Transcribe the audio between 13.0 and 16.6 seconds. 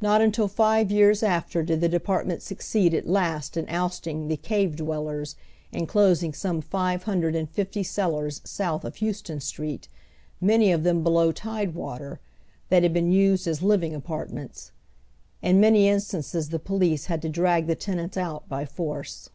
used as living apartments. In many instances the